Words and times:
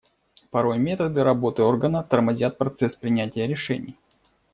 Порой 0.49 0.79
методы 0.79 1.23
работы 1.23 1.61
органа 1.61 2.01
тормозят 2.01 2.57
процесс 2.57 2.95
принятия 2.95 3.45
решений. 3.45 3.97